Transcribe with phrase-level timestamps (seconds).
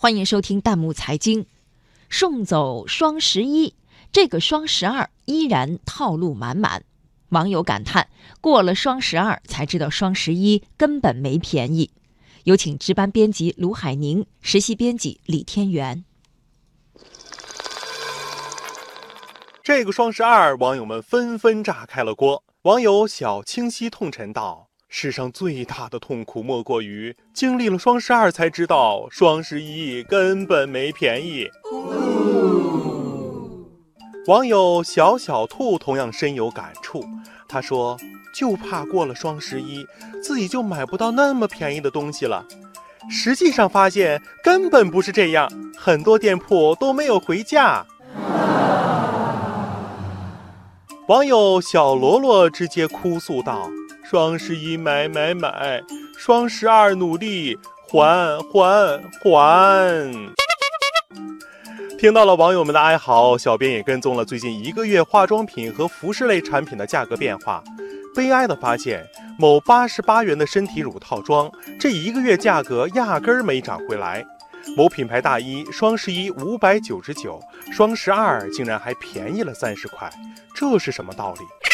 [0.00, 1.46] 欢迎收听弹幕财经。
[2.08, 3.74] 送走双十一，
[4.12, 6.84] 这个双十二依然套路满满。
[7.30, 8.08] 网友感叹：
[8.40, 11.90] 过了双十二才知道双十一根本没便宜。
[12.44, 16.04] 有请值班编辑卢海宁，实习编辑李天元。
[19.64, 22.44] 这个双十二，网友们纷纷炸开了锅。
[22.62, 24.67] 网友小清晰痛陈道。
[24.88, 31.46] 世上最大的痛苦，莫过于经历了双十二才知道双十一根本没便宜。
[34.26, 37.04] 网友小小兔同样深有感触，
[37.46, 37.98] 他说
[38.34, 39.86] ：“就怕过了双十一，
[40.22, 42.46] 自己就买不到那么便宜的东西了。”
[43.10, 47.86] 实际上发现根本不是这样，很多店铺都没有回价。
[51.08, 53.70] 网友小罗罗直接哭诉道。
[54.10, 55.82] 双十一买买买，
[56.16, 60.12] 双十二努力还还还。
[61.98, 67.62] 听到了网友们的哀嚎，小编也跟踪了最近一个月化妆品和服饰类产品的价格变化。
[68.16, 69.06] 悲哀的发现，
[69.38, 74.24] 某八十八元的身体乳套装，这一个月价格压根儿没涨回来。
[74.74, 77.38] 某品牌大衣，双十一五百九十九，
[77.70, 80.10] 双十二竟然还便宜了三十块，
[80.54, 81.67] 这是什么道理？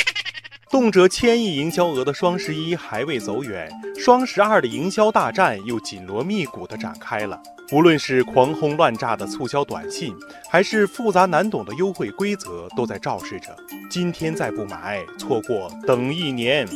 [0.74, 7.40] 动辄千亿营销额的双十一还未走远，双十二的营销大战又紧锣密鼓地展开了。
[7.70, 10.12] 无论是狂轰乱炸的促销短信，
[10.50, 13.56] 还是复杂难懂的优惠规则，都在昭示着：
[13.88, 16.66] 今天再不买，错过等一年。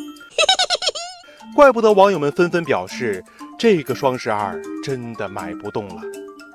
[1.56, 3.24] 怪不得网友们纷纷表示，
[3.58, 6.00] 这个双十二真的买不动了。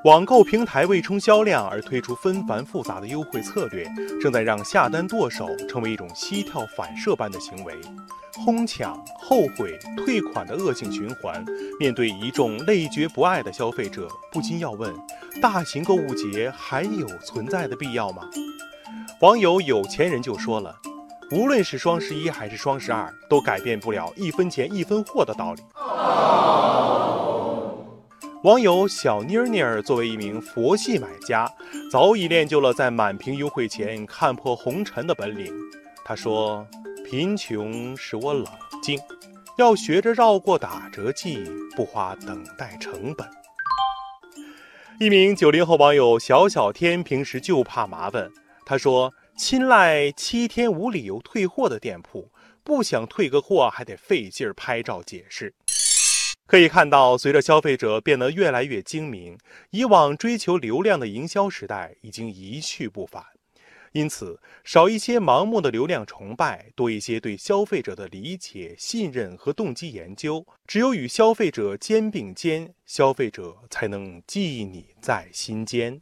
[0.04, 3.90] 网购平台为冲销量而推出纷繁复杂的优惠策略，
[4.22, 7.74] 正在让下单剁手成为一种膝跳反射般的行为，
[8.36, 11.42] 哄抢、后悔、退款的恶性循环。
[11.80, 14.94] 面对一众累觉不爱的消费者，不禁要问：
[15.42, 18.24] 大型购物节还有存在的必要吗？
[19.22, 20.76] 网友有钱人就说了：
[21.32, 25.64] 无论是双十一还是双十二，都改变不了一分钱一分货的道理。
[28.44, 31.50] 网友小妮儿妮儿作为一名佛系买家，
[31.90, 35.56] 早已练就了在满屏优惠前看破红尘的本领。
[36.04, 36.68] 她说
[37.10, 38.46] ：“贫穷使我冷
[38.82, 39.00] 静，
[39.58, 41.42] 要学着绕过打折季，
[41.74, 43.26] 不花等待成本。”
[45.00, 48.30] 一名九零后网友小小天平时就怕麻烦，
[48.66, 52.30] 他说：“青睐七天无理由退货的店铺，
[52.62, 55.54] 不想退个货还得费劲儿拍照解释。”
[56.46, 59.38] 可以看到，随着消费者变得越来越精明，
[59.72, 63.24] 以往追求流量的营销时代已经一去不返。
[63.94, 70.46] 因此，少一些盲目的流量崇拜，多一些对消费者的理解、信任和动机研究。
[70.66, 76.02] 只有与消费者肩并肩，消费者才能记你在心间。